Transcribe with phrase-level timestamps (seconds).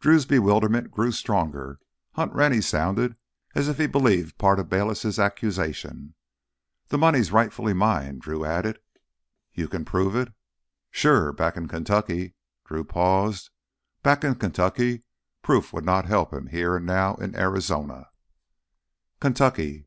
[0.00, 1.78] Drew's bewilderment grew stronger.
[2.14, 3.14] Hunt Rennie sounded
[3.54, 6.14] as if he believed part of Bayliss' accusation!
[6.88, 8.80] "That money's rightfully mine," Drew added.
[9.52, 10.32] "You can prove it?"
[10.90, 11.32] "Sure.
[11.32, 12.34] Back in Kentucky...."
[12.66, 13.50] Drew paused.
[14.02, 15.04] Back in Kentucky
[15.42, 18.08] proof would not help him here and now in Arizona.
[19.20, 19.86] "Kentucky?"